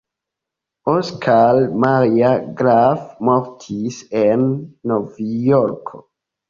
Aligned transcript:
Oskar 0.93 1.59
Maria 1.85 2.33
Graf 2.63 3.05
mortis 3.29 4.03
en 4.25 4.51
Novjorko. 4.95 6.07